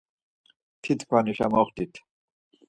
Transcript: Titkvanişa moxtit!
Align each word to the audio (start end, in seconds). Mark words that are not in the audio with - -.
Titkvanişa 0.81 1.47
moxtit! 1.53 1.93